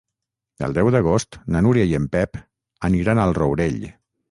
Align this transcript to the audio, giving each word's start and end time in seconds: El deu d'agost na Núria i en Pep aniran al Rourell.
El 0.67 0.71
deu 0.77 0.89
d'agost 0.95 1.37
na 1.57 1.61
Núria 1.67 1.87
i 1.91 1.95
en 1.99 2.09
Pep 2.17 2.41
aniran 2.91 3.25
al 3.27 3.39
Rourell. 3.43 3.81